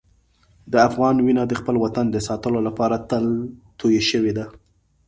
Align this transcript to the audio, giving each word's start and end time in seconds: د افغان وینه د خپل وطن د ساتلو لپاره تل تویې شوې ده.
د 0.71 0.73
افغان 0.87 1.15
وینه 1.25 1.43
د 1.47 1.53
خپل 1.59 1.75
وطن 1.85 2.05
د 2.11 2.17
ساتلو 2.27 2.59
لپاره 2.67 2.95
تل 3.09 3.25
تویې 3.79 4.01
شوې 4.09 4.31
ده. 4.37 4.45